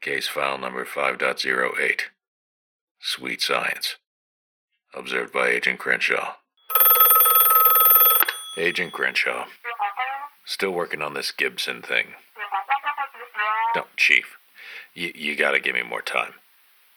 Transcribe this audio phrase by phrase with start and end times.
[0.00, 2.00] Case file number 5.08.
[3.00, 3.96] Sweet science.
[4.94, 6.34] Observed by Agent Crenshaw.
[8.56, 9.46] Agent Crenshaw.
[10.44, 12.14] Still working on this Gibson thing.
[13.74, 14.36] No, Chief.
[14.94, 16.34] You, you gotta give me more time.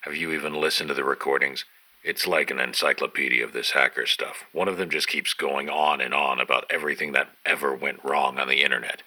[0.01, 1.65] Have you even listened to the recordings?
[2.03, 4.45] It's like an encyclopedia of this hacker stuff.
[4.53, 8.39] One of them just keeps going on and on about everything that ever went wrong
[8.39, 9.03] on the internet.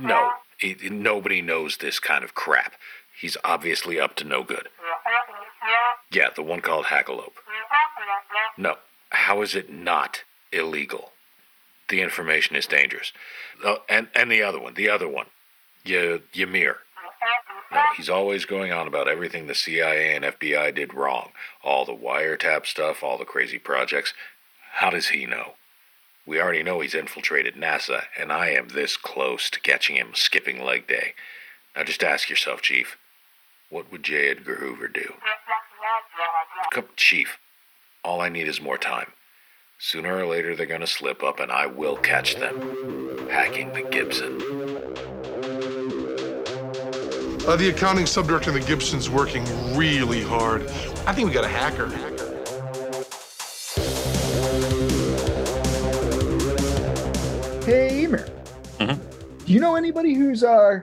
[0.00, 2.74] No, he, nobody knows this kind of crap.
[3.20, 4.68] He's obviously up to no good.
[6.12, 7.32] Yeah, the one called Hackalope.
[8.62, 8.76] No,
[9.10, 11.12] how is it not illegal?
[11.88, 13.12] The information is dangerous.
[13.64, 15.26] Oh, and, and the other one, the other one.
[15.86, 16.78] Y- Ymir.
[17.72, 21.30] No, he's always going on about everything the CIA and FBI did wrong.
[21.62, 24.12] All the wiretap stuff, all the crazy projects.
[24.74, 25.54] How does he know?
[26.26, 30.64] We already know he's infiltrated NASA, and I am this close to catching him skipping
[30.64, 31.14] leg day.
[31.76, 32.96] Now just ask yourself, Chief,
[33.68, 34.30] what would J.
[34.30, 35.14] Edgar Hoover do?
[36.70, 37.38] Come, Chief,
[38.02, 39.12] all I need is more time.
[39.78, 43.28] Sooner or later, they're gonna slip up, and I will catch them.
[43.28, 44.40] Hacking the Gibson.
[47.46, 49.44] Uh, the accounting subdirector of the Gibson's working
[49.76, 50.62] really hard.
[51.06, 52.13] I think we got a hacker.
[59.44, 60.80] Do you know anybody who's uh,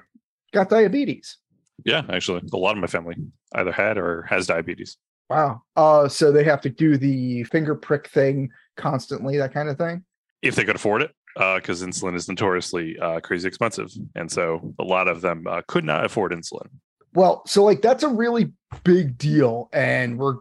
[0.54, 1.38] got diabetes?
[1.84, 3.16] Yeah, actually, a lot of my family
[3.56, 4.98] either had or has diabetes.
[5.32, 5.64] Wow.
[5.76, 10.04] Uh, so they have to do the finger prick thing constantly, that kind of thing.
[10.44, 13.90] If they could afford it, because insulin is notoriously uh, crazy expensive.
[14.16, 16.68] And so a lot of them uh, could not afford insulin.
[17.14, 18.52] Well, so like that's a really
[18.84, 20.38] big deal, and we're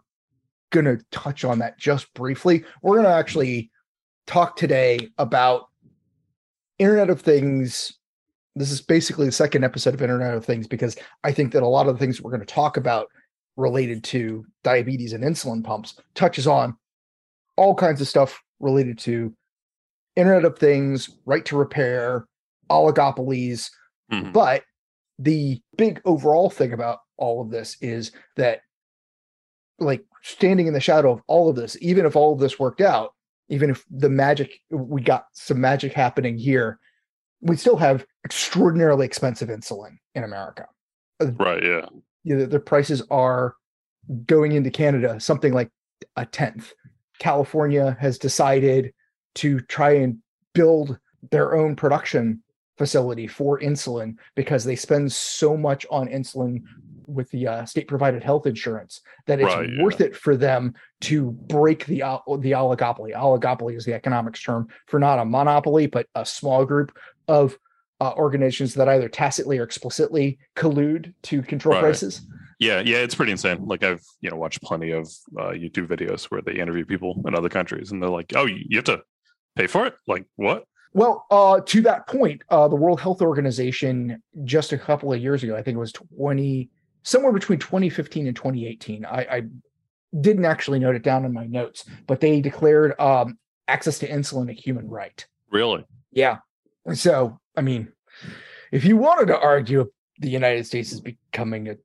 [0.71, 2.65] gonna touch on that just briefly.
[2.83, 3.71] We're gonna actually
[4.27, 5.69] talk today about
[6.79, 7.97] Internet of Things.
[8.57, 11.69] This is basically the second episode of Internet of Things because I think that a
[11.69, 13.09] lot of the things we're going to talk about
[13.57, 16.77] related to diabetes and insulin pumps touches on
[17.57, 19.33] all kinds of stuff related to
[20.17, 22.27] Internet of Things, right to repair,
[22.71, 23.71] oligopolies,
[24.13, 24.33] Mhm.
[24.33, 24.65] but
[25.19, 28.63] the big overall thing about all of this is that
[29.79, 32.81] like standing in the shadow of all of this even if all of this worked
[32.81, 33.15] out
[33.49, 36.79] even if the magic we got some magic happening here
[37.41, 40.67] we still have extraordinarily expensive insulin in america
[41.21, 41.63] Right.
[41.63, 41.87] Yeah.
[42.25, 43.55] you know, the prices are
[44.27, 45.71] going into Canada something like
[46.17, 46.73] a tenth.
[47.19, 48.95] California has decided
[49.35, 50.17] to try and
[50.55, 50.99] build
[51.31, 52.43] their own production
[52.79, 56.63] facility for insulin because they spend so much on insulin
[57.07, 59.83] with the uh, state provided health insurance that it's Right, yeah.
[59.83, 60.73] worth it for them
[61.03, 61.99] to break the
[62.39, 63.13] the oligopoly.
[63.15, 66.97] Oligopoly is the economics term for not a monopoly but a small group
[67.31, 67.57] of
[68.01, 71.83] uh, organizations that either tacitly or explicitly collude to control Right.
[71.83, 72.23] prices.
[72.59, 72.81] Yeah.
[72.81, 72.99] Yeah.
[72.99, 73.67] It's pretty insane.
[73.67, 75.07] Like I've, you know, watched plenty of
[75.39, 78.77] uh, YouTube videos where they interview people in other countries and they're like, oh, you
[78.77, 79.03] have to
[79.57, 79.95] pay for it?
[80.07, 80.65] Like what?
[80.93, 85.43] Well, uh, to that point, uh, the World Health Organization just a couple of years
[85.45, 86.69] ago, I think it was 20,
[87.03, 89.05] somewhere between 2015 and 2018.
[89.05, 89.43] I, I
[90.21, 94.51] didn't actually note it down in my notes, but they declared um, access to insulin
[94.51, 95.25] a human right.
[95.51, 95.85] Really?
[96.13, 96.39] Yeah.
[96.95, 97.93] So, I mean,
[98.73, 101.77] if you wanted to argue the United States is becoming a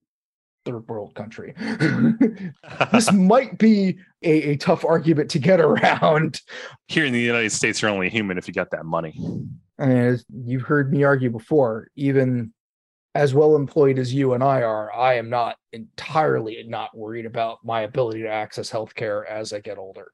[0.65, 1.53] third world country,
[2.91, 6.41] this might be a, a tough argument to get around.
[6.87, 9.13] Here in the United States, you're only human if you got that money.
[9.77, 12.53] I mean, as you've heard me argue before, even
[13.13, 17.59] as well employed as you and I are, I am not entirely not worried about
[17.63, 20.11] my ability to access healthcare as I get older.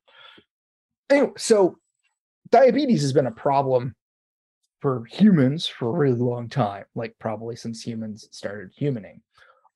[1.09, 1.77] Anyway, so
[2.51, 3.95] diabetes has been a problem
[4.81, 9.21] for humans for a really long time, like probably since humans started humaning.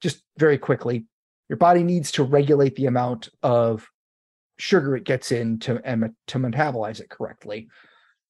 [0.02, 1.06] Just very quickly,
[1.48, 3.88] your body needs to regulate the amount of
[4.58, 5.76] sugar it gets in to,
[6.28, 7.68] to metabolize it correctly.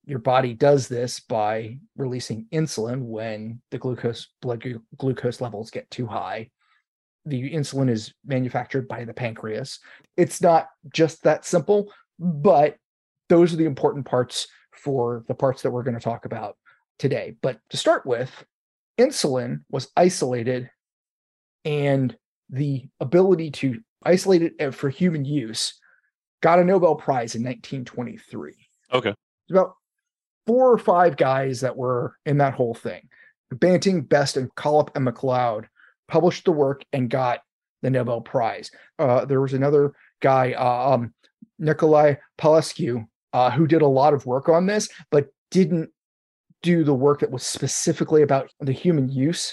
[0.06, 5.90] Your body does this by releasing insulin when the glucose blood glu- glucose levels get
[5.90, 6.50] too high.
[7.26, 9.80] The insulin is manufactured by the pancreas.
[10.18, 11.90] It's not just that simple
[12.20, 12.78] but
[13.30, 16.58] those are the important parts for the parts that we're going to talk about
[17.00, 18.46] today but to start with
[18.98, 20.70] insulin was isolated
[21.66, 22.16] and
[22.50, 25.80] the ability to isolate it uh, for human use
[26.42, 28.54] got a nobel prize in 1923
[28.94, 29.14] Okay.
[29.50, 29.76] About
[30.48, 33.08] four or five guys that were in that whole thing.
[33.52, 35.68] Banting, Best, and Collip and Macleod
[36.08, 37.40] published the work and got
[37.82, 38.72] the Nobel Prize.
[39.00, 41.14] Uh, there was another guy, uh, um,
[41.60, 45.90] Nikolai Paulescu, uh, who did a lot of work on this, but didn't
[46.66, 49.44] do the work that was specifically about the human use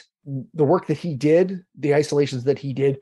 [0.54, 2.98] the work that he did, the isolations that he did,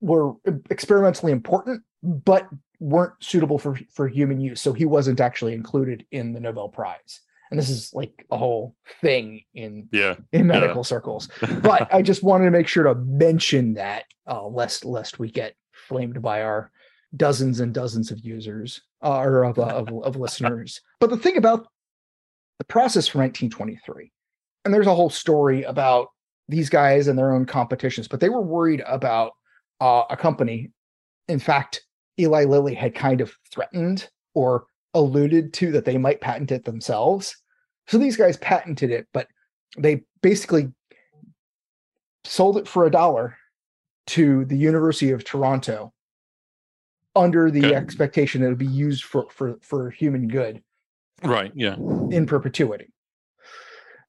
[0.00, 0.34] were
[0.70, 2.46] experimentally important, but
[2.80, 4.60] weren't suitable for for human use.
[4.60, 7.20] So he wasn't actually included in the Nobel Prize.
[7.50, 10.16] And this is like a whole thing in Yeah.
[10.32, 10.60] in Yeah.
[10.60, 11.28] medical circles.
[11.62, 15.54] But I just wanted to make sure to mention that, uh, lest lest we get
[15.72, 16.70] flamed by our
[17.16, 20.82] dozens and dozens of users uh, or of, uh, of of listeners.
[21.00, 21.66] But the thing about
[22.58, 24.10] the process for 1923,
[24.64, 26.08] and there's a whole story about
[26.48, 29.32] these guys and their own competitions, but they were worried about
[29.80, 30.70] uh, a company.
[31.28, 31.82] In fact,
[32.18, 37.36] Eli Lilly had kind of threatened or alluded to that they might patent it themselves.
[37.86, 39.28] So these guys patented it, but
[39.76, 40.72] they basically
[42.24, 43.36] sold it for a dollar
[44.08, 45.92] to the University of Toronto
[47.14, 47.74] under the Okay.
[47.74, 50.62] expectation that it would be used for, for, for human good
[51.22, 51.52] Right.
[51.54, 51.74] Yeah.
[51.74, 52.92] in perpetuity.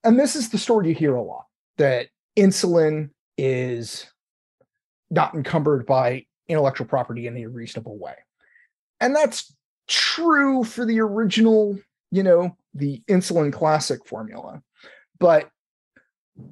[0.03, 1.45] And this is the story you hear a lot
[1.77, 2.07] that
[2.37, 4.05] insulin is
[5.09, 8.15] not encumbered by intellectual property in a reasonable way.
[8.99, 9.55] And that's
[9.87, 11.79] true for the original,
[12.11, 14.61] you know, the insulin classic formula.
[15.19, 15.49] But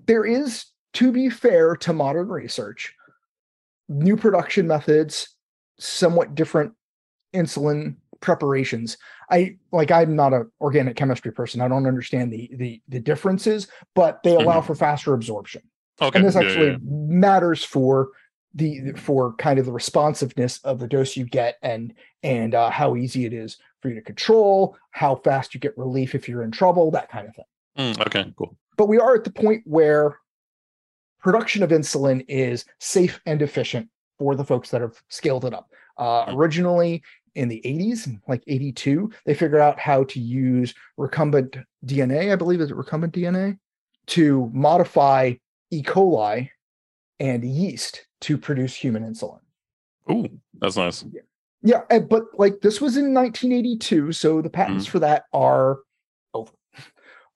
[0.06, 2.94] there is, to be fair to modern research,
[3.88, 5.30] new production methods,
[5.80, 6.74] somewhat different
[7.34, 8.98] insulin preparations
[9.30, 11.62] I like I'm not an organic chemistry person.
[11.62, 15.62] I don't understand the the the differences, but they allow for faster absorption.
[16.02, 16.18] Okay.
[16.18, 16.78] And this yeah, yeah, actually yeah.
[16.82, 18.10] matters for
[18.54, 21.94] the for kind of the responsiveness of the dose you get and
[22.24, 26.16] and uh, how easy it is for you to control, how fast you get relief
[26.16, 27.46] if you're in trouble, that kind of thing.
[27.78, 28.34] Mm, okay.
[28.38, 28.56] Cool.
[28.78, 30.20] But we are at the point where
[31.20, 35.70] production of insulin is safe and efficient for the folks that have scaled it up.
[35.98, 36.36] Uh, Mm.
[36.36, 37.04] originally
[37.38, 42.60] in the 80s, like 82, they figured out how to use recombinant DNA, I believe
[42.60, 43.58] is it recombinant DNA,
[44.08, 45.34] to modify
[45.70, 45.84] E.
[45.84, 46.50] coli
[47.20, 49.40] and yeast to produce human insulin.
[50.12, 50.28] Ooh,
[50.60, 51.06] that's nice.
[51.62, 55.80] Yeah, and- but like this was in 1982, so the patents for that are
[56.34, 56.52] over.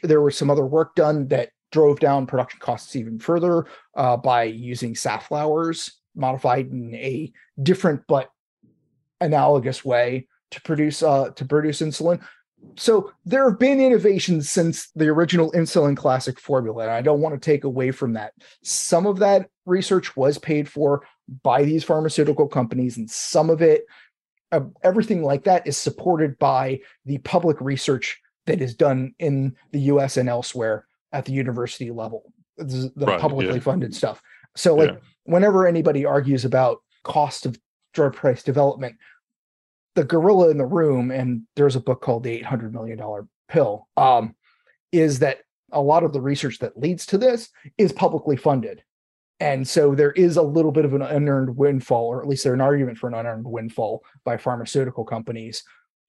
[0.02, 3.66] There was some other work done that drove down production costs even further
[3.96, 7.32] uh, by using safflowers modified in a
[7.62, 8.30] different but
[9.22, 12.22] analogous way to produce uh, to produce insulin.
[12.76, 17.34] So there have been innovations since the original insulin classic formula, and I don't want
[17.34, 18.34] to take away from that.
[18.64, 21.04] Some of that research was paid for
[21.42, 23.86] by these pharmaceutical companies, and some of it
[24.52, 29.80] uh, everything like that is supported by the public research that is done in the
[29.82, 33.62] US and elsewhere at the university level, the, Right, publicly yeah.
[33.62, 34.22] funded stuff.
[34.56, 34.98] So, like, Yeah.
[35.24, 37.60] whenever anybody argues about cost of
[37.94, 38.98] drug price development,
[39.96, 43.00] the gorilla in the room, and there's a book called The $800 Million
[43.48, 44.36] Pill, um,
[44.92, 45.40] is that
[45.72, 48.84] a lot of the research that leads to this is publicly funded.
[49.40, 52.54] And so there is a little bit of an unearned windfall, or at least there's
[52.54, 55.64] an argument for an unearned windfall by pharmaceutical companies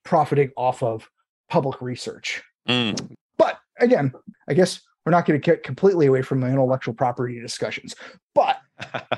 [0.05, 1.09] profiting off of
[1.49, 2.43] public research.
[2.69, 4.13] Mm, But again,
[4.49, 7.95] I guess we're not going to get completely away from the intellectual property discussions.
[8.35, 8.59] But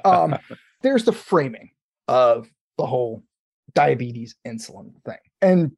[0.04, 0.38] um,
[0.82, 1.70] there's the framing
[2.06, 3.22] of the whole
[3.74, 5.16] diabetes insulin thing.
[5.42, 5.72] And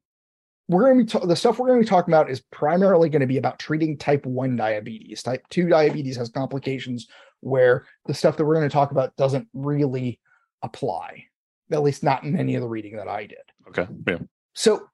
[0.67, 3.09] we're going to be ta- the stuff we're going to be talking about is primarily
[3.09, 5.23] going to be about treating type 1 diabetes.
[5.23, 7.07] Type 2 diabetes has complications
[7.39, 10.19] where the stuff that we're going to talk about doesn't really
[10.63, 11.23] apply,
[11.71, 13.37] at least not in any of the reading that I did.
[13.69, 13.87] okay.
[14.07, 14.17] Yeah.
[14.53, 14.89] So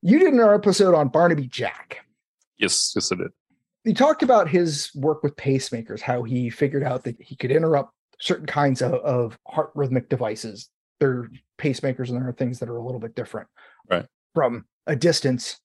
[0.00, 1.98] you did an episode on Barnaby Jack.
[2.58, 2.92] Yes.
[2.94, 3.30] Yes, I did.
[3.84, 7.92] He talked about his work with pacemakers, how he figured out that he could interrupt
[8.20, 10.70] certain kinds of, of heart rhythmic devices.
[11.02, 13.48] There are pacemakers and there are things that are a little bit different
[13.90, 14.06] Right.
[14.34, 15.58] from a distance.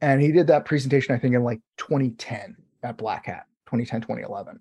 [0.00, 4.58] And he did that presentation, I think, in like 2010 at Black Hat, 2010, 2011.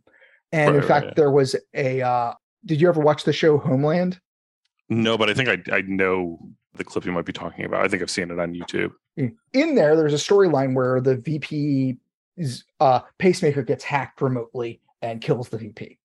[0.52, 1.14] And Right, in right, fact, yeah.
[1.16, 2.34] there was a, uh,
[2.66, 4.20] did you ever watch the show Homeland?
[4.90, 6.40] No, but I think I I know
[6.74, 7.84] the clip you might be talking about.
[7.84, 8.92] I think I've seen it on YouTube.
[9.16, 15.48] in there there's a storyline where the VP's uh, pacemaker gets hacked remotely and kills
[15.50, 15.98] the VP.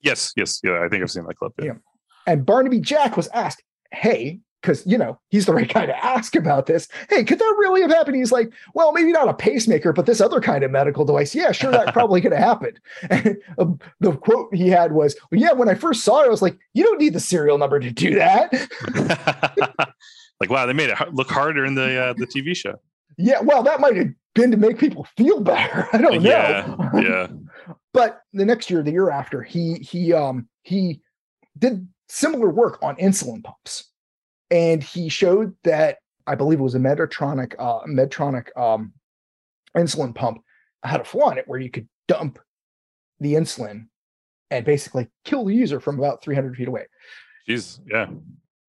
[0.00, 0.32] Yes.
[0.34, 0.60] Yes.
[0.64, 0.82] Yeah.
[0.82, 1.52] I think I've seen that clip.
[1.58, 1.64] Yeah.
[1.66, 1.72] Yeah.
[2.28, 6.36] And Barnaby Jack was asked, "Hey, because you know he's the right guy to ask
[6.36, 6.86] about this.
[7.08, 10.20] Hey, could that really have happened?" He's like, "Well, maybe not a pacemaker, but this
[10.20, 11.34] other kind of medical device.
[11.34, 12.78] Yeah, sure, that probably could have happened."
[13.10, 16.28] And um, the quote he had was, well, "Yeah, when I first saw it, I
[16.28, 18.52] was like, you don't need the serial number to do that."
[20.40, 22.78] like wow, they made it look harder in the uh, the TV show.
[23.16, 25.88] yeah, well, that might have been to make people feel better.
[25.94, 26.30] I don't know.
[26.30, 26.76] Yeah.
[27.00, 27.28] Yeah.
[27.94, 31.00] but the next year the year after he he um he
[31.58, 33.90] did similar work on insulin pumps
[34.50, 38.92] and he showed that i believe it was a medtronic uh medtronic um
[39.76, 40.40] insulin pump
[40.82, 42.38] had a flaw in it where you could dump
[43.20, 43.86] the insulin
[44.50, 46.86] and basically kill the user from about 300 feet away.
[47.48, 48.08] Jeez, yeah.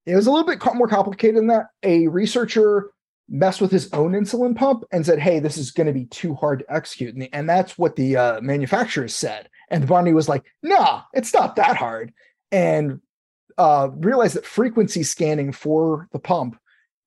[0.05, 1.67] It was a little bit more complicated than that.
[1.83, 2.91] A researcher
[3.27, 6.33] messed with his own insulin pump and said, "Hey, this is going to be too
[6.33, 9.49] hard to execute," and, the, and that's what the uh, manufacturers said.
[9.69, 12.11] And Barney was like, "Nah, it's not that hard,"
[12.51, 13.01] and
[13.59, 16.57] uh, realized that frequency scanning for the pump,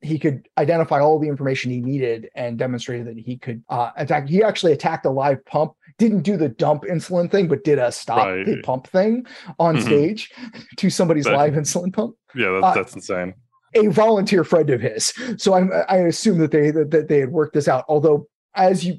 [0.03, 4.29] he could identify all the information he needed and demonstrated that he could uh, attack.
[4.29, 7.91] He actually attacked a live pump, didn't do the dump insulin thing, but did a
[7.93, 8.45] stop Right.
[8.47, 9.25] the pump thing
[9.59, 9.83] on Mhm.
[9.83, 10.31] stage
[10.79, 13.35] to somebody's That- live insulin pump Yeah, that's, Uh, insane.
[13.75, 15.13] a volunteer friend of his.
[15.39, 17.85] So I'm, I assume that they that, that they had worked this out.
[17.89, 18.97] Although, as you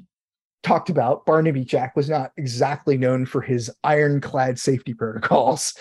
[0.62, 5.74] talked about, Barnaby Jack was not exactly known for his ironclad safety protocols.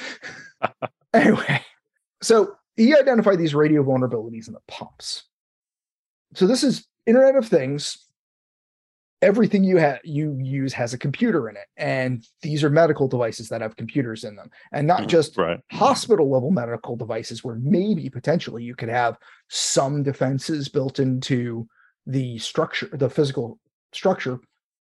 [1.14, 1.62] anyway,
[2.22, 5.24] so he identified these radio vulnerabilities in the pumps.
[6.34, 8.08] So this is Internet of Things.
[9.22, 13.48] Everything you have you use has a computer in it, and these are medical devices
[13.50, 15.08] that have computers in them, and not Mhm.
[15.08, 15.62] just Right.
[15.72, 19.18] hospital level medical devices where maybe potentially you could have
[19.48, 21.66] some defenses built into
[22.06, 23.60] the structure the physical
[23.94, 24.40] structure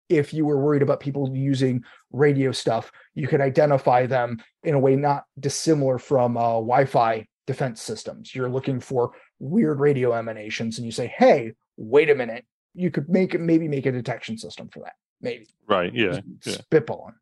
[0.08, 4.78] if you were worried about people using radio stuff you could identify them in a
[4.78, 10.86] way not dissimilar from uh, wi-fi defense systems you're looking for weird radio emanations and
[10.86, 14.68] you say hey wait a minute you could make it maybe make a detection system
[14.68, 15.94] for that maybe Right.
[15.94, 16.20] Yeah.
[16.40, 16.78] just yeah.
[16.80, 17.14] spitballing.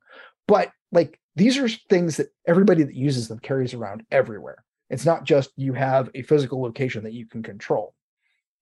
[0.46, 4.64] But like these are things that everybody that uses them carries around everywhere.
[4.88, 7.92] It's not just you have a physical location that you can control.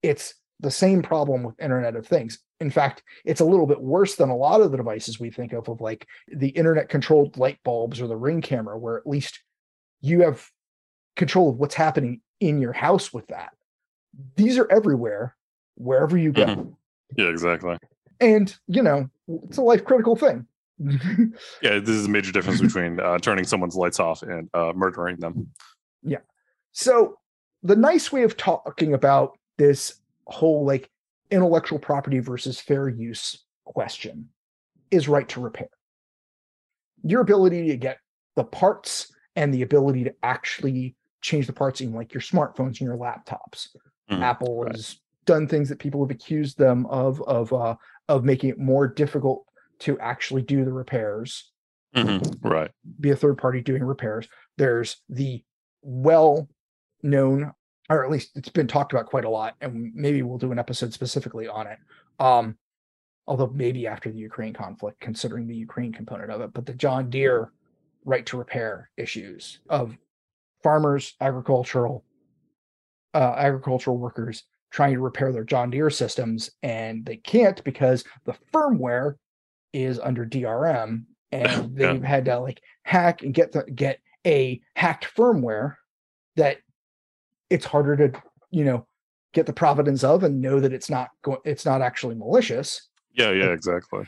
[0.03, 2.39] It's the same problem with Internet of Things.
[2.61, 5.53] In fact, it's a little bit worse than a lot of the devices we think
[5.53, 9.41] of, of like the internet controlled light bulbs or the ring camera, where at least
[10.01, 10.49] you have
[11.17, 13.51] control of what's happening in your house with that.
[14.37, 15.37] These are everywhere,
[15.75, 16.47] wherever you go.
[16.47, 16.77] Mhm.
[17.17, 17.77] Yeah, exactly.
[18.21, 20.47] And, you know, it's a life critical thing.
[21.63, 25.17] Yeah, this is a major difference between uh, turning someone's lights off and uh, murdering
[25.17, 25.49] them.
[26.03, 26.19] Yeah.
[26.73, 27.19] So
[27.63, 29.95] the nice way of talking about this
[30.27, 30.91] whole like
[31.31, 34.29] intellectual property versus fair use question
[34.91, 35.69] is right to repair.
[37.03, 37.99] Your ability to get
[38.37, 42.83] the parts and the ability to actually change the parts in like your smartphones and
[42.83, 43.69] your laptops.
[44.11, 44.73] Mhm, Apple right.
[44.75, 47.75] has done things that people have accused them of of uh
[48.09, 49.47] of making it more difficult
[49.79, 51.51] to actually do the repairs
[51.95, 52.71] Mhm, Right.
[53.01, 54.29] be a third party doing repairs.
[54.59, 55.43] There's the
[55.83, 56.49] well
[57.03, 57.53] known,
[57.91, 60.59] or at least it's been talked about quite a lot, and maybe we'll do an
[60.59, 61.79] episode specifically on it.
[62.19, 62.57] Um,
[63.27, 67.11] although maybe after the Ukraine conflict, considering the Ukraine component of it, but the John
[67.11, 67.53] Deere
[68.05, 69.97] right to repair issues of
[70.63, 72.05] farmers, agricultural,
[73.15, 78.35] uh, agricultural workers trying to repair their John Deere systems, and they can't because the
[78.53, 79.15] firmware
[79.73, 85.07] is under DRM, and they've had to like hack and get the get a hacked
[85.17, 85.77] firmware
[86.37, 86.59] that
[87.55, 88.85] it's harder to you know
[89.33, 93.31] get the providence of and know that it's not going it's not actually malicious Yeah,
[93.31, 94.05] yeah, exactly.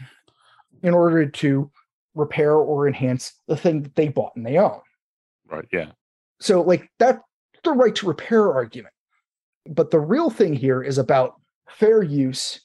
[0.82, 1.70] in order to
[2.14, 4.80] repair or enhance the thing that they bought and they own
[5.48, 5.64] Right.
[5.72, 5.90] Yeah.
[6.40, 7.20] so like that's
[7.64, 8.94] the right to repair argument
[9.68, 11.34] but the real thing here is about
[11.68, 12.60] fair use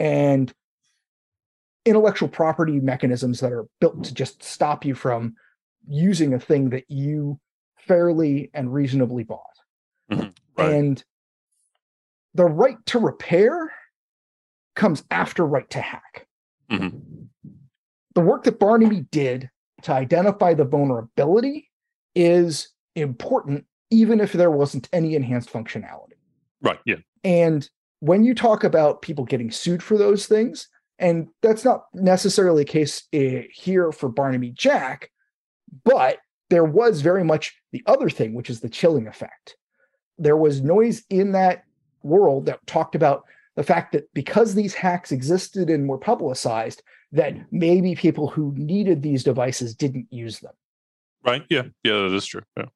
[0.00, 0.52] and
[1.84, 5.34] intellectual property mechanisms that are built to just stop you from
[5.88, 7.38] using a thing that you
[7.78, 9.55] fairly and reasonably bought
[10.10, 10.72] Mhm, right.
[10.72, 11.04] and
[12.34, 13.72] the right to repair
[14.74, 16.26] comes after right to hack
[16.70, 17.28] Mhm,
[18.14, 19.50] the work that Barnaby did
[19.82, 21.70] to identify the vulnerability
[22.14, 26.14] is important, even if there wasn't any enhanced functionality.
[26.62, 26.80] Right.
[26.86, 26.96] Yeah.
[27.24, 27.68] And
[28.00, 32.70] when you talk about people getting sued for those things, and that's not necessarily the
[32.72, 35.10] case uh, here for Barnaby Jack,
[35.84, 39.56] but there was very much the other thing, which is the chilling effect.
[40.18, 41.64] There was noise in that
[42.02, 43.24] world that talked about
[43.56, 46.82] the fact that because these hacks existed and were publicized,
[47.12, 47.44] that mm.
[47.50, 50.52] maybe people who needed these devices didn't use them.
[51.24, 51.44] Right.
[51.48, 51.62] Yeah.
[51.82, 51.94] Yeah.
[51.94, 52.42] That is true.
[52.56, 52.66] Yeah.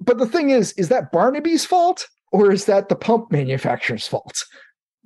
[0.00, 4.44] But the thing is, is that Barnaby's fault or is that the pump manufacturer's fault?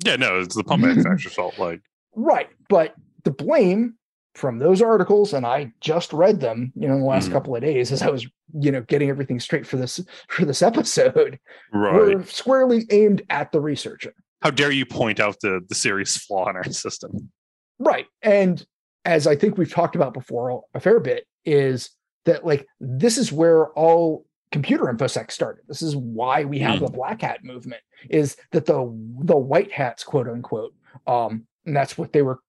[0.05, 0.17] Yeah.
[0.17, 1.59] No, it's the pump manufacturer's fault.
[1.59, 1.81] Like,
[2.15, 2.49] Right.
[2.69, 2.95] But
[3.25, 3.95] the blame
[4.35, 7.33] from those articles, and I just read them, you know, in the last Mhm.
[7.33, 10.63] couple of days as I was, you know, getting everything straight for this for this
[10.71, 11.39] episode,
[11.73, 11.95] right.
[11.95, 14.15] were squarely aimed at the researcher.
[14.43, 17.31] How dare you point out the the serious flaw in our system?
[17.79, 18.07] Right.
[18.23, 18.65] And
[19.05, 21.91] as I think we've talked about before a fair bit, is
[22.27, 25.63] that like this is where all computer infosec started.
[25.69, 28.77] This is why we have the black hat movement, is that the
[29.21, 30.75] the white hats, quote unquote,
[31.07, 32.41] um, and that's what they were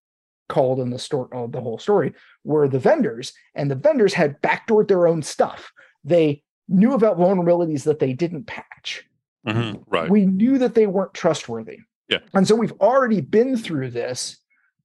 [0.51, 4.39] called in the story, uh, the whole story, were the vendors, and the vendors had
[4.41, 5.71] backdoored their own stuff.
[6.03, 9.07] They knew about vulnerabilities that they didn't patch.
[9.47, 10.09] Mhm, Right.
[10.09, 11.79] We knew that they weren't trustworthy.
[12.09, 12.19] Yeah.
[12.33, 14.37] And so we've already been through this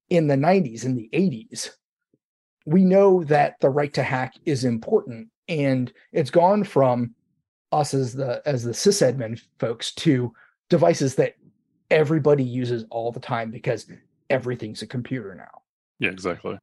[0.09, 1.77] in the 90s, in the 80s.
[2.65, 7.15] We know that the right to hack is important, and it's gone from
[7.73, 10.33] us as the as the sysadmin folks to
[10.69, 11.35] devices that
[11.91, 13.91] everybody uses all the time because
[14.31, 15.63] everything's a computer now.
[15.99, 16.59] yeah, exactly.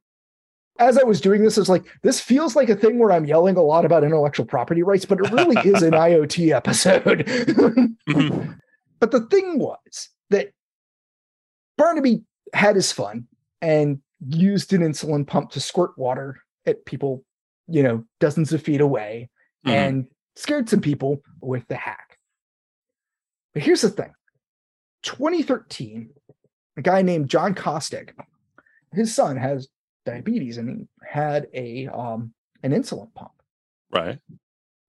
[0.80, 3.26] As I was doing this, I was like, this feels like a thing where I'm
[3.26, 7.24] yelling a lot about intellectual property rights, but it really is an IoT episode.
[8.08, 8.58] Mhm,
[9.00, 10.50] But the thing was that
[11.78, 13.28] Barnaby had his fun
[13.62, 17.24] and used an insulin pump to squirt water at people,
[17.68, 19.30] you know, dozens of feet away
[19.66, 19.72] mhm.
[19.72, 22.18] and scared some people with the hack.
[23.52, 24.12] But here's the thing
[25.04, 26.10] 2013,
[26.76, 28.10] a guy named John Costik,
[28.92, 29.68] his son has
[30.06, 33.32] diabetes and he had a um an insulin pump.
[33.90, 34.18] Right.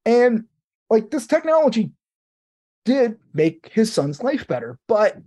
[0.06, 0.46] And
[0.90, 1.92] like this technology
[2.86, 5.18] did make his son's life better, but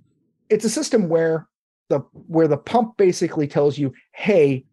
[0.48, 1.48] it's a system where
[1.88, 4.64] the where the pump basically tells you, hey,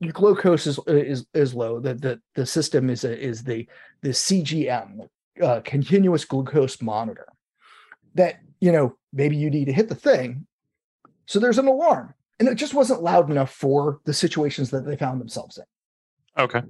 [0.00, 1.80] your glucose is is is low.
[1.80, 3.66] The the the system is a, is the
[4.02, 5.08] the CGM,
[5.42, 7.26] uh, continuous glucose monitor.
[8.14, 10.46] That you know maybe you need to hit the thing.
[11.28, 14.96] So there's an alarm, and it just wasn't loud enough for the situations that they
[14.96, 16.42] found themselves in.
[16.42, 16.62] Okay.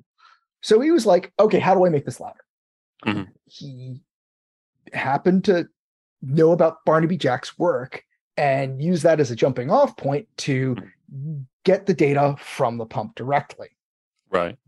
[0.62, 2.44] So he was like, okay, how do I make this louder?
[3.06, 3.28] Mhm.
[3.44, 4.02] He
[4.92, 5.68] happened to
[6.22, 8.02] know about Barnaby Jack's work
[8.36, 10.76] and use that as a jumping off point to
[11.62, 13.68] get the data from the pump directly.
[14.28, 14.58] Right.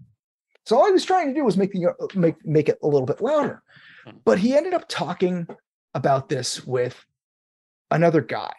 [0.67, 3.07] So all he was trying to do was make the make make it a little
[3.07, 3.65] bit louder.
[4.05, 4.19] Hmm.
[4.25, 5.49] But he ended up talking
[5.95, 7.05] about this with
[7.91, 8.53] another guy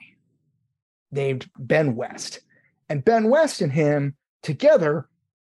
[1.12, 2.42] named Ben West.
[2.90, 5.08] And Ben West and him together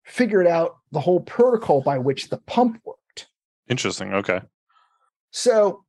[0.05, 3.29] figured out the whole protocol by which the pump worked.
[3.69, 4.15] Interesting.
[4.15, 4.41] Okay.
[5.33, 5.85] So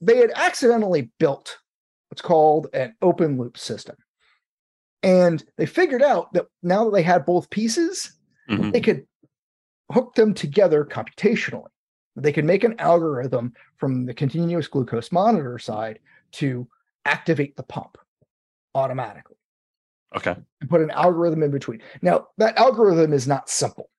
[0.00, 1.58] they had accidentally built
[2.08, 3.96] what's called an open loop system.
[5.02, 8.12] And they figured out that now that they had both pieces,
[8.48, 8.72] Mhm.
[8.72, 9.06] they could
[9.90, 11.70] hook them together computationally.
[12.16, 15.98] They could make an algorithm from the continuous glucose monitor side
[16.32, 16.68] to
[17.04, 17.98] activate the pump
[18.74, 19.36] automatically
[20.16, 20.36] Okay.
[20.60, 21.80] and put an algorithm in between.
[22.00, 23.90] Now, that algorithm is not simple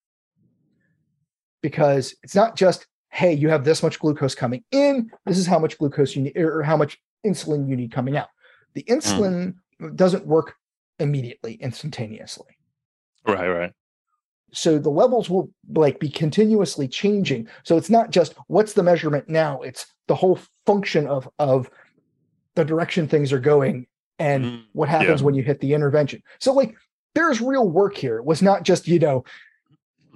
[1.62, 5.60] because it's not just, hey, you have this much glucose coming in, this is how
[5.60, 8.30] much glucose you need, or how much insulin you need coming out.
[8.76, 8.94] The hmm.
[8.94, 9.56] insulin
[9.96, 10.56] doesn't work
[11.00, 12.58] immediately, instantaneously.
[13.28, 13.50] Right.
[13.50, 13.72] Right.
[14.54, 19.28] so the levels will like be continuously changing so it's not just what's the measurement
[19.28, 21.68] now it's the whole function of of
[22.54, 23.88] the direction things are going
[24.20, 26.22] and Mm, what happens when you hit the intervention.
[26.40, 26.76] So like
[27.16, 28.18] there's real work here.
[28.18, 29.24] It was not just you know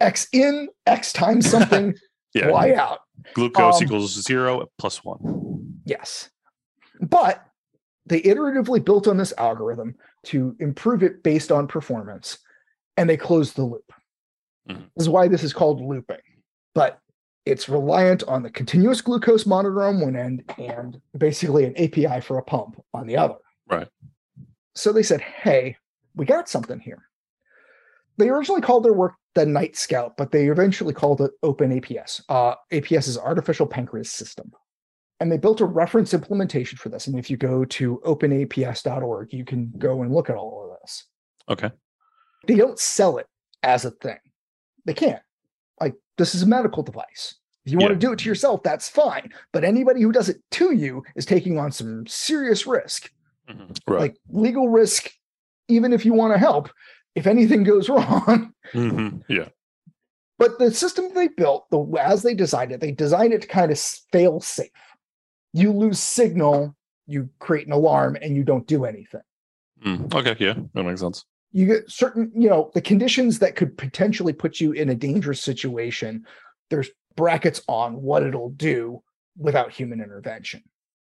[0.01, 1.95] x in x times something
[2.33, 2.49] Yeah.
[2.51, 2.99] y out.
[3.33, 5.79] Glucose Um, equals zero plus one.
[5.85, 6.29] yes.
[7.01, 7.43] But
[8.05, 12.39] they iteratively built on this algorithm to improve it based on performance
[12.97, 13.91] and they closed the loop.
[14.69, 14.83] Mhm.
[14.95, 16.17] this is why this is called looping.
[16.75, 16.99] But
[17.45, 22.37] it's reliant on the continuous glucose monitor on one end and basically an api for
[22.37, 23.35] a pump on the other
[23.69, 23.87] Right.
[24.75, 25.75] so they said hey
[26.15, 27.03] we got something here
[28.17, 33.07] they originally called their work the Nightscout but they eventually called it OpenAPS uh, aps
[33.07, 34.51] is artificial pancreas system
[35.19, 39.45] and they built a reference implementation for this and if you go to openaps.org you
[39.45, 41.05] can go and look at all of this
[41.49, 41.69] Okay.
[42.47, 43.27] they don't sell it
[43.63, 44.17] as a thing.
[44.85, 45.21] They can't.
[45.81, 47.35] Like this is a medical device.
[47.65, 47.95] If you want Yeah.
[47.95, 49.33] to do it to yourself, that's fine.
[49.51, 53.11] But anybody who does it to you is taking on some serious risk,
[53.49, 53.77] Mhm.
[53.87, 53.99] Right.
[53.99, 55.09] like legal risk,
[55.67, 56.69] even if you want to help,
[57.15, 58.53] if anything goes wrong.
[58.73, 59.23] Mhm.
[59.27, 59.49] Yeah.
[60.37, 63.71] But the system they built, the as they designed it, they designed it to kind
[63.71, 63.79] of
[64.11, 64.69] fail safe.
[65.53, 66.75] You lose signal,
[67.07, 69.21] you create an alarm, and you don't do anything.
[69.83, 70.35] Mm, Okay.
[70.39, 70.53] Yeah.
[70.73, 71.25] That makes sense.
[71.51, 75.41] you get certain you know the conditions that could potentially put you in a dangerous
[75.41, 76.23] situation
[76.69, 79.01] there's brackets on what it'll do
[79.35, 80.61] without human intervention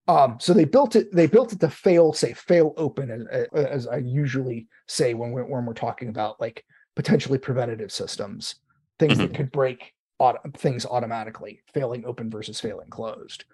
[0.08, 3.86] um so they built it they built it to fail safe fail open as, as
[3.86, 6.64] i usually say when we're when we're talking about like
[6.96, 8.56] potentially preventative systems
[8.98, 13.44] things that could break auto, things automatically failing open versus failing closed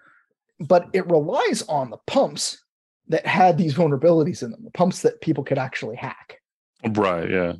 [0.59, 2.63] but it relies on the pumps
[3.07, 6.41] that had these vulnerabilities in them the pumps that people could actually hack
[6.91, 7.29] Right.
[7.29, 7.53] Yeah.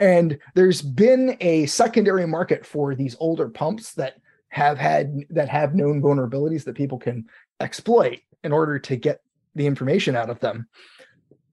[0.00, 4.14] and there's been a secondary market for these older pumps that
[4.50, 7.26] have had that have known vulnerabilities that people can
[7.60, 9.20] exploit in order to get
[9.54, 10.68] the information out of them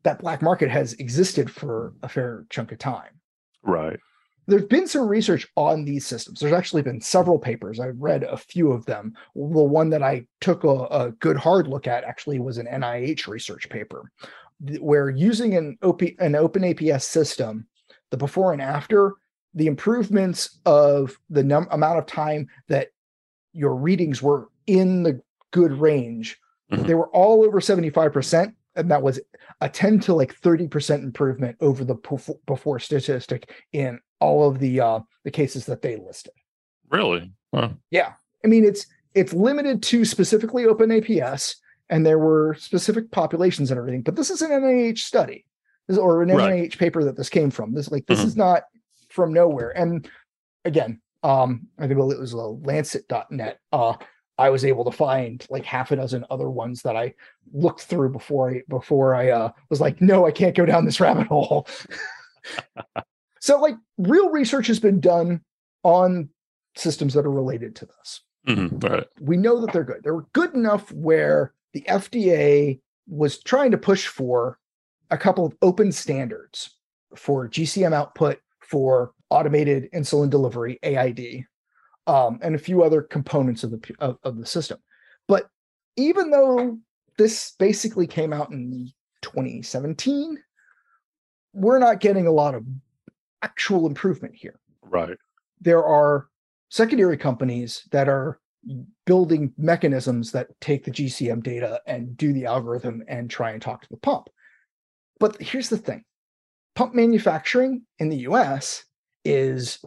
[0.06, 3.20] that black market has existed for a fair chunk of time.
[3.64, 4.00] Right.
[4.48, 6.40] There's been some research on these systems.
[6.40, 7.80] There's actually been several papers.
[7.80, 9.14] I've read a few of them.
[9.34, 13.28] The one that I took a, a good hard look at actually was an NIH
[13.28, 14.12] research paper
[14.80, 17.66] where using an, OP, an OpenAPS system,
[18.12, 19.14] the before and after,
[19.56, 22.90] the improvements of the num- amount of time that
[23.54, 26.38] your readings were in the good range,
[26.72, 26.86] Mhm.
[26.88, 28.54] they were all over 75%.
[28.76, 29.20] And that was
[29.62, 34.80] a 10 to like 30% improvement over the befo- before statistic in all of the
[34.82, 36.34] uh the cases that they listed.
[36.90, 37.32] Really?
[37.54, 37.70] Huh.
[37.92, 38.14] Yeah.
[38.44, 41.56] I mean it's it's limited to specifically OpenAPS
[41.90, 45.46] and there were specific populations and everything, but this is an NIH study.
[45.88, 46.52] This, or an Right.
[46.64, 47.74] NIH paper that this came from.
[47.74, 48.26] This like this Mhm.
[48.26, 48.64] is not
[49.16, 49.76] from nowhere.
[49.76, 50.08] And
[50.66, 53.60] again, um I think it was a lancet.net.
[53.72, 53.94] Uh
[54.38, 57.14] I was able to find like half a dozen other ones that I
[57.54, 61.00] looked through before I before I uh was like, no, I can't go down this
[61.00, 61.68] rabbit hole.
[63.40, 65.42] so like real research has been done
[65.84, 66.30] on
[66.76, 68.22] systems that are related to this.
[68.48, 68.84] Mhm.
[68.84, 69.08] Right.
[69.22, 70.02] We know that they're good.
[70.04, 74.60] They're good enough where the FDA was trying to push for
[75.12, 76.72] a couple of open standards
[77.16, 81.46] for GCM output for automated insulin delivery AID
[82.08, 84.80] um, and a few other components of the of, of the system.
[85.28, 85.50] But
[85.98, 86.78] even though
[87.18, 90.38] this basically came out in 2017,
[91.54, 92.66] we're not getting a lot of
[93.42, 95.18] actual improvement here Right.
[95.62, 96.28] there are
[96.70, 98.40] secondary companies that are
[99.06, 103.82] building mechanisms that take the GCM data and do the algorithm and try and talk
[103.84, 104.28] to the pump.
[105.20, 106.04] But here's the thing
[106.76, 108.84] pump manufacturing in the US
[109.24, 109.80] is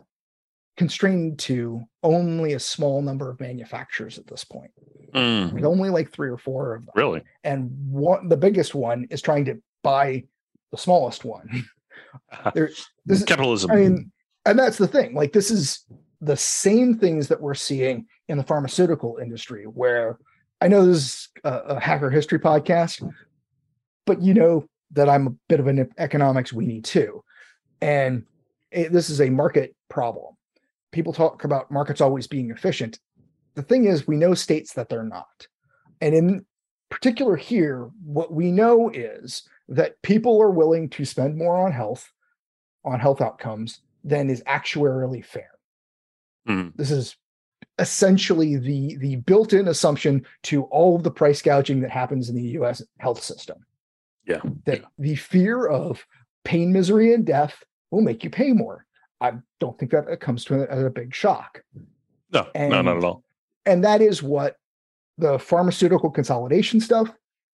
[0.77, 4.71] constrained to only a small number of manufacturers at this point.
[5.13, 5.53] Mm.
[5.53, 6.93] There's only like three or four of them.
[6.95, 7.23] Really?
[7.45, 10.25] And one the biggest one is trying to buy
[10.71, 11.65] the smallest one.
[12.55, 12.71] There,
[13.05, 13.71] this is, Capitalism.
[13.71, 14.11] I mean,
[14.47, 15.15] and that's the thing.
[15.15, 15.85] Like, this is
[16.21, 20.19] the same things that we're seeing in the pharmaceutical industry, where
[20.61, 23.07] I know this is a, a hacker history podcast,
[24.07, 27.23] but you know that I'm a bit of an economics weenie too.
[27.81, 28.25] And
[28.71, 30.35] it, this is a market problem.
[30.93, 32.99] People talk about markets always being efficient.
[33.55, 35.47] The thing is, we know states that they're not.
[36.01, 36.47] And in
[36.91, 42.11] particular, here, what we know is that people are willing to spend more on health,
[42.85, 45.51] on health outcomes, than is actuarially fair.
[46.49, 46.75] Mhm.
[46.77, 47.17] This is
[47.79, 52.51] essentially the the built-in assumption to all of the price gouging that happens in the
[52.61, 53.59] US health system.
[54.29, 54.41] Yeah.
[54.67, 56.05] That the fear of
[56.45, 58.85] pain, misery, and death will make you pay more.
[59.21, 61.63] I don't think that it comes to it as a big shock.
[62.31, 63.25] No, no, not and- at all.
[63.67, 64.57] And that is what
[65.19, 67.11] the pharmaceutical consolidation stuff,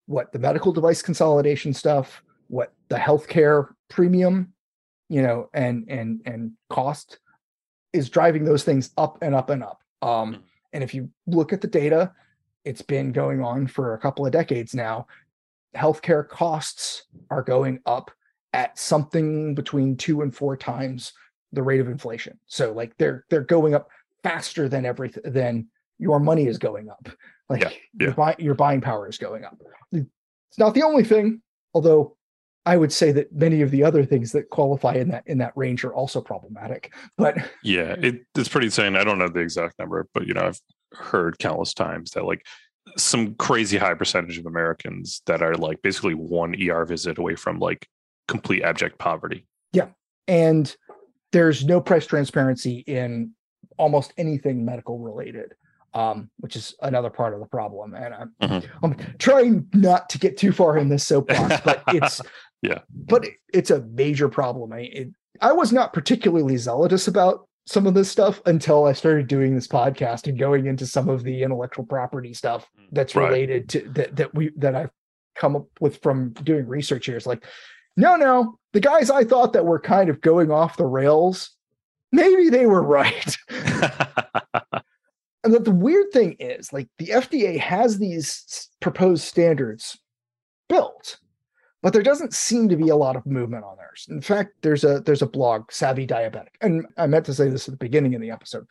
[0.07, 4.53] what the medical device consolidation stuff, what the healthcare premium,
[5.09, 7.19] you know, and and and cost
[7.93, 9.81] is driving those things up and up and up.
[10.03, 12.13] Um, and if you look at the data,
[12.65, 15.07] it's been going on for a couple of decades now.
[15.75, 18.11] Healthcare costs are going up
[18.53, 21.13] at something between two and four times
[21.53, 22.39] the rate of inflation.
[22.47, 23.89] So like they're they're going up
[24.23, 27.09] faster than everything than your money is going up.
[27.49, 28.15] Like Yeah, your yeah.
[28.15, 29.57] buy, your buying power is going up.
[29.93, 31.43] It's not the only thing,
[31.75, 32.17] although
[32.67, 35.53] I would say that many of the other things that qualify in that in that
[35.57, 36.95] range are also problematic.
[37.19, 38.97] But Yeah, it, it's pretty insane.
[38.97, 40.61] I don't know the exact number, but you know, I've
[40.93, 42.47] heard countless times that like
[42.97, 47.59] some crazy high percentage of Americans that are like basically one ER visit away from
[47.59, 47.89] like
[48.29, 49.47] complete abject poverty.
[49.73, 49.89] Yeah.
[50.29, 50.75] And
[51.33, 53.33] there's no price transparency in
[53.77, 55.53] almost anything medical related
[55.95, 58.69] um, which is another part of the problem and I'm, Mhm.
[58.83, 62.21] I'm trying not to get too far in this soapbox but it's
[62.63, 62.81] Yeah.
[62.91, 65.09] but it- it's a major problem I, it,
[65.41, 69.69] I was not particularly zealous about some of this stuff until i started doing this
[69.69, 72.85] podcast and going into some of the intellectual property stuff mm.
[72.93, 73.29] that's Right.
[73.29, 74.91] related to that that we that i've
[75.35, 77.45] come up with from doing research here it's like
[77.97, 81.51] no, no, the guys I thought that were kind of going off the rails,
[82.11, 83.37] maybe they were right.
[83.49, 83.73] and
[85.45, 89.99] that the weird thing is, like, the FDA has these proposed standards
[90.69, 91.19] built,
[91.85, 94.07] but there doesn't seem to be a lot of movement on theirs.
[94.11, 97.69] In fact, there's a there's a blog, Savvy Diabetic, and I meant to say this
[97.69, 98.67] at the beginning of the episode.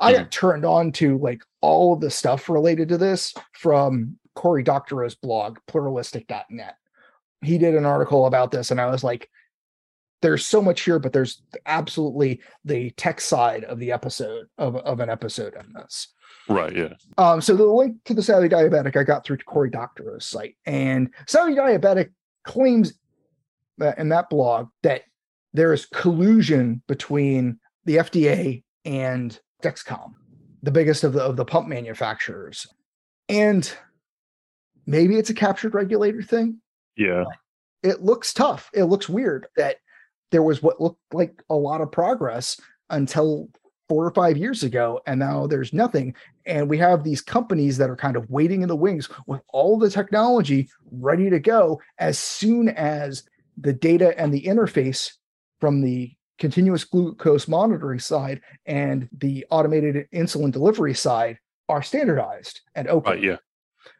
[0.00, 4.64] I got turned on to like all of the stuff related to this from Cory
[4.64, 6.74] Doctorow's blog, pluralistic.net
[7.44, 9.30] he did an article about this and i was like
[10.22, 15.00] there's so much here but there's absolutely the tech side of the episode of, of
[15.00, 16.08] an episode in this
[16.48, 16.74] right.
[16.74, 16.94] Yeah.
[17.18, 20.56] um, so the link to the savvy diabetic i got through to cory doctorow's site
[20.66, 22.10] and savvy diabetic
[22.44, 22.94] claims
[23.78, 25.02] that in that blog that
[25.52, 30.12] there is collusion between the FDA and Dexcom,
[30.62, 32.66] the biggest of the of the pump manufacturers.
[33.28, 33.70] And
[34.86, 36.60] maybe it's a captured regulator thing.
[36.96, 37.24] Yeah.
[37.82, 38.70] It looks tough.
[38.72, 39.76] It looks weird that
[40.30, 43.48] there was what looked like a lot of progress until
[43.94, 46.12] four or five years ago, and now there's nothing.
[46.46, 49.78] And we have these companies that are kind of waiting in the wings with all
[49.78, 53.22] the technology ready to go as soon as
[53.56, 55.12] the data and the interface
[55.60, 62.88] from the continuous glucose monitoring side and the automated insulin delivery side are standardized and
[62.88, 63.12] open.
[63.12, 63.22] Right.
[63.22, 63.36] Yeah.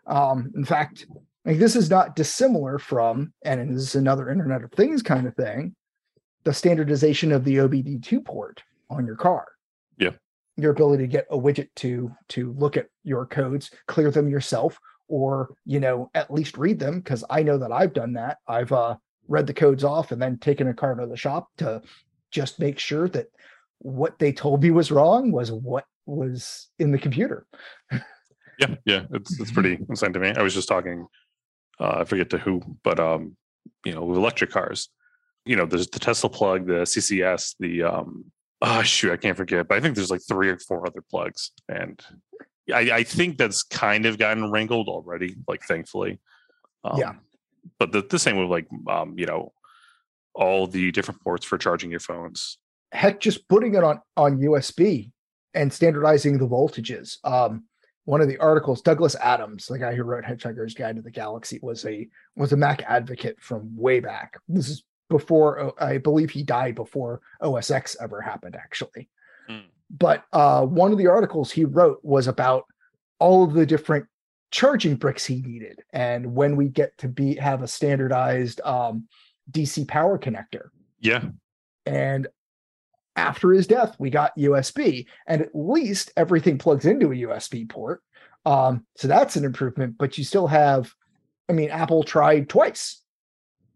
[0.08, 1.06] Um, in fact,
[1.44, 5.36] like this is not dissimilar from, and this is another Internet of Things kind of
[5.36, 5.76] thing,
[6.42, 9.46] the standardization of the OBD2 port on your car.
[10.56, 14.78] Your ability to get a widget to to look at your codes, clear them yourself,
[15.08, 18.38] or you know, at least read them, because I know that I've done that.
[18.46, 18.96] I've uh
[19.28, 21.82] read the codes off and then taken a car to the shop to
[22.30, 23.26] just make sure that
[23.78, 27.46] what they told me was wrong was what was in the computer.
[28.58, 28.76] Yeah.
[28.84, 29.02] Yeah.
[29.12, 30.32] It's it's pretty insane to me.
[30.36, 31.08] I was just talking
[31.80, 33.36] uh I forget to who, but um,
[33.84, 34.90] you know, with electric cars,
[35.44, 38.26] you know, there's the Tesla plug, the CCS, the um
[38.64, 41.52] oh shoot, I can't forget, but I think there's like three or four other plugs.
[41.68, 42.00] And
[42.72, 46.18] I, I think that's kind of gotten wrangled already, like thankfully.
[46.82, 47.12] Um, Yeah.
[47.78, 49.52] But the, the same with like um, you know,
[50.34, 52.58] all the different ports for charging your phones.
[52.92, 55.10] heck just putting it on on usb
[55.54, 57.64] and standardizing the voltages um
[58.04, 61.58] one of the articles douglas adams the guy who wrote hitchhiker's guide to the galaxy
[61.62, 66.42] was a was a mac advocate from way back this is before i believe he
[66.42, 69.08] died before osx ever happened actually
[69.48, 69.64] Mm.
[69.90, 72.64] but uh one of the articles he wrote was about
[73.18, 74.06] all of the different
[74.50, 79.06] charging bricks he needed and when we get to be have a standardized um
[79.50, 80.68] dc power connector
[81.00, 81.24] Yeah.
[81.84, 82.26] and
[83.16, 88.02] after his death, we got USB, and at least everything plugs into a USB port.
[88.44, 90.92] Um, so that's an improvement, but you still have,
[91.48, 93.03] I mean, Apple tried twice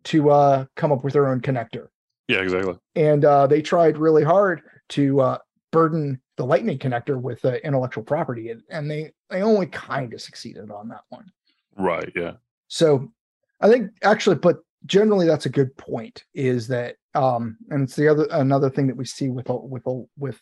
[0.05, 1.89] to uh, come up with their own connector,
[2.29, 2.75] Yeah, exactly.
[2.95, 5.39] and uh, they tried really hard to uh,
[5.71, 10.21] burden the Lightning connector with uh, intellectual property, and, and they they only kind of
[10.21, 11.31] succeeded on that one.
[11.77, 12.11] Right.
[12.15, 12.35] Yeah.
[12.69, 13.13] So
[13.61, 18.07] I think actually, but generally that's a good point is that um and it's the
[18.07, 19.83] other another thing that we see with with
[20.17, 20.41] with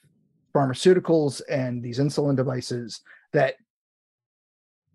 [0.54, 3.00] pharmaceuticals and these insulin devices
[3.32, 3.54] that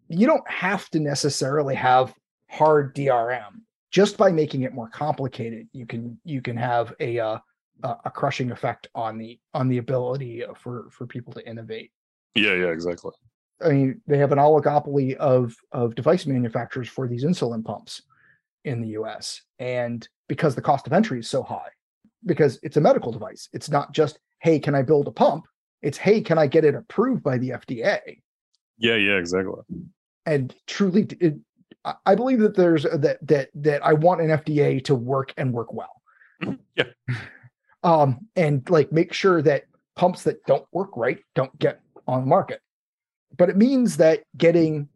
[0.09, 2.13] you don't have to necessarily have
[2.49, 7.37] hard DRM just by making it more complicated you can you can have a uh,
[7.83, 11.91] a crushing effect on the on the ability for for people to innovate
[12.35, 12.53] Yeah.
[12.53, 12.67] Yeah.
[12.67, 13.11] Exactly.
[13.63, 18.01] I mean, they have an oligopoly of of device manufacturers for these insulin pumps
[18.65, 19.41] in the US.
[19.59, 21.69] And because the cost of entry is so high,
[22.25, 25.45] because it's a medical device, it's not just, hey, can I build a pump?
[25.81, 28.21] It's, hey, can I get it approved by the FDA?
[28.77, 28.95] Yeah.
[28.95, 29.17] Yeah.
[29.17, 29.61] Exactly.
[30.25, 31.35] And truly, it,
[31.83, 35.73] I- believe that there's that that that I want an FDA to work and work
[35.73, 36.01] well.
[36.41, 36.59] Mhm.
[36.75, 36.85] Yeah.
[37.83, 39.63] Um, and like make sure that
[39.95, 42.61] pumps that don't work right don't get on the market.
[43.37, 44.87] But it means that getting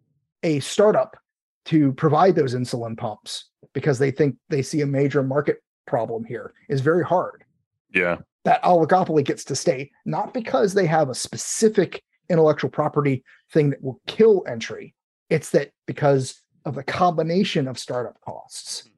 [0.44, 1.18] a startup
[1.66, 6.54] to provide those insulin pumps because they think they see a major market problem here
[6.70, 7.44] is very hard.
[7.92, 8.18] Yeah.
[8.44, 13.82] That oligopoly gets to stay, not because they have a specific intellectual property thing that
[13.82, 14.94] will kill entry.
[15.32, 18.90] It's that because of the combination of startup costs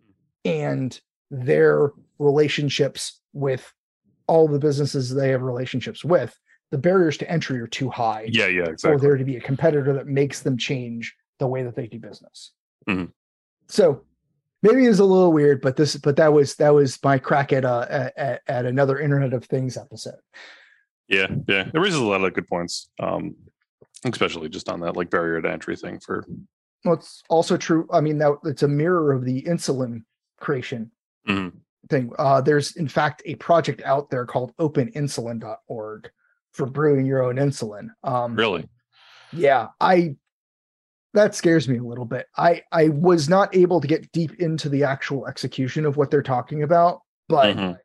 [0.46, 1.00] and
[1.30, 3.72] their relationships with
[4.28, 6.38] all the businesses they have relationships with,
[6.72, 8.48] the barriers to entry are too high Yeah.
[8.48, 8.66] Yeah.
[8.66, 8.98] exactly.
[8.98, 12.00] for there to be a competitor that makes them change the way that they do
[12.00, 12.52] business.
[12.90, 13.12] Mhm.
[13.68, 14.04] So
[14.64, 17.64] maybe it's a little weird, but this, but that was that was my crack at
[17.66, 20.20] uh at, at another Internet of Things episode.
[21.08, 21.70] Yeah, yeah.
[21.74, 22.90] It raises a lot of good points.
[23.00, 23.36] Um,
[24.06, 26.26] especially just on that like barrier to entry thing for
[26.86, 27.88] Well, it's also true.
[27.92, 30.04] I mean, that it's a mirror of the insulin
[30.40, 30.92] creation
[31.28, 31.54] Mhm.
[31.90, 32.12] thing.
[32.18, 36.10] Uh, there's in fact a project out there called openinsulin.org
[36.54, 37.90] for brewing your own insulin.
[38.04, 38.68] Um, really.
[39.34, 40.16] yeah i
[41.14, 44.70] that scares me a little bit i i was not able to get deep into
[44.70, 47.78] the actual execution of what they're talking about but Mhm.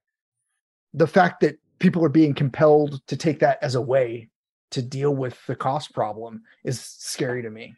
[0.94, 4.28] the fact that people are being compelled to take that as a way
[4.70, 7.74] to deal with the cost problem is scary to me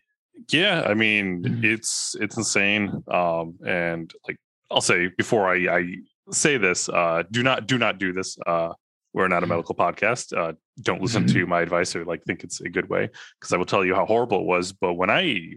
[0.51, 1.64] Yeah, I mean Mhm.
[1.64, 3.03] it's it's insane.
[3.09, 4.37] Um, and like
[4.70, 5.97] I'll say before I, I
[6.31, 8.37] say this, uh, do not do not do this.
[8.47, 8.73] Uh,
[9.12, 10.37] we're not a medical podcast.
[10.37, 13.57] Uh, don't listen to my advice or like think it's a good way because I
[13.57, 14.73] will tell you how horrible it was.
[14.73, 15.53] But when I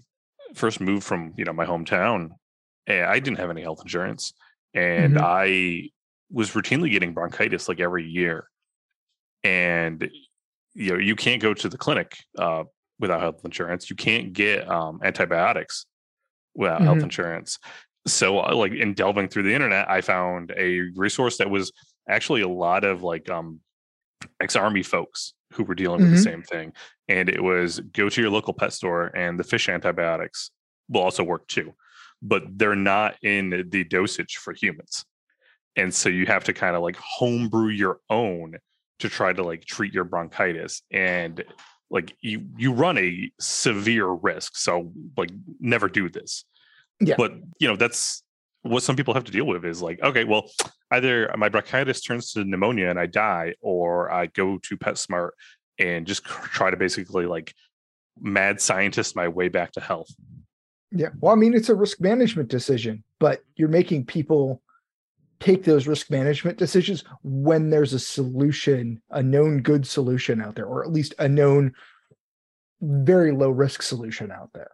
[0.54, 2.30] first moved from you know my hometown,
[2.86, 4.34] eh, I didn't have any health insurance,
[4.76, 5.22] and Mhm.
[5.24, 5.90] I
[6.30, 8.48] was routinely getting bronchitis like every year.
[9.44, 10.10] And
[10.76, 12.66] you know, you can't go to the clinic uh,
[13.00, 13.90] without health insurance.
[13.90, 15.86] You can't get um, antibiotics
[16.56, 17.04] without health Mhm.
[17.04, 17.60] insurance.
[18.08, 21.72] So, uh, like in delving through the internet, I found a resource that was
[22.10, 23.60] actually a lot of like um,
[24.40, 26.16] ex-army folks who were dealing with Mhm.
[26.16, 26.74] the same thing,
[27.08, 30.52] and it was go to your local pet store, and the fish antibiotics
[30.90, 31.76] will also work too,
[32.22, 35.06] but they're not in the dosage for humans,
[35.76, 38.56] and so you have to kind of like homebrew your own
[39.00, 41.44] to try to like treat your bronchitis and
[41.90, 46.44] like you you run a severe risk so like never do this
[47.00, 47.16] Yeah.
[47.18, 48.24] but you know that's
[48.64, 50.50] what some people have to deal with is like okay well
[50.92, 55.30] either my bronchitis turns to pneumonia and i die or i go to petsmart
[55.80, 57.54] and just cr- try to basically like
[58.20, 60.10] mad scientist my way back to health
[60.92, 61.10] Yeah.
[61.20, 64.62] Well, I mean, it's a risk management decision, but you're making people
[65.40, 70.66] take those risk management decisions when there's a solution, a known good solution out there,
[70.66, 71.74] or at least a known
[72.82, 74.72] very low risk solution out there.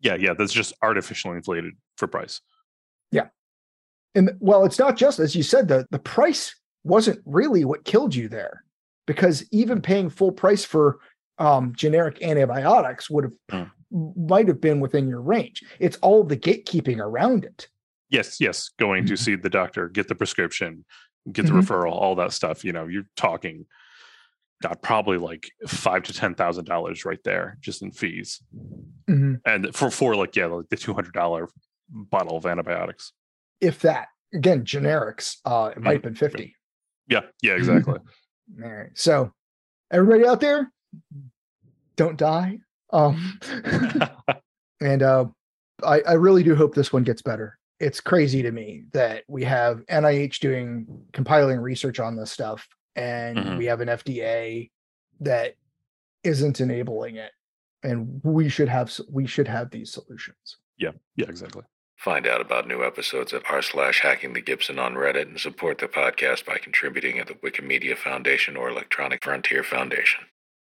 [0.00, 2.40] yeah yeah that's just artificially inflated for price
[3.10, 3.28] Yeah.
[4.14, 8.14] And well, it's not just as you said, the the price wasn't really what killed
[8.14, 8.62] you there,
[9.06, 10.98] because even paying full price for
[11.38, 13.68] um, generic antibiotics would have
[14.16, 15.62] might have been within your range.
[15.78, 17.68] It's all the gatekeeping around it.
[18.10, 19.18] Yes yes going to Mhm.
[19.18, 20.84] see the doctor get the prescription
[21.32, 21.62] get the Mhm.
[21.62, 23.66] referral all that stuff you know you're talking
[24.62, 28.40] god probably like five to ten thousand dollars right there just in fees
[29.08, 29.40] Mhm.
[29.44, 31.48] and for for like yeah like the two hundred dollar
[31.88, 33.12] bottle of antibiotics
[33.60, 36.54] If that again, generics, uh, it might have been fifty.
[37.08, 37.98] yeah yeah exactly
[38.62, 38.90] All right.
[38.94, 39.32] So
[39.90, 40.70] everybody out there,
[41.96, 42.58] don't die.
[42.92, 43.38] Um
[44.80, 45.26] and uh
[45.84, 47.58] I, I really do hope this one gets better.
[47.78, 53.36] It's crazy to me that we have NIH doing compiling research on this stuff and
[53.36, 53.58] Mhm.
[53.58, 54.70] we have an FDA
[55.20, 55.54] that
[56.24, 57.32] isn't enabling it.
[57.82, 60.56] And we should have we should have these solutions.
[60.78, 61.62] yeah yeah exactly
[61.96, 65.78] Find out about new episodes at r slash hacking the Gibson on Reddit and support
[65.78, 70.24] the podcast by contributing at the Wikimedia Foundation or Electronic Frontier Foundation.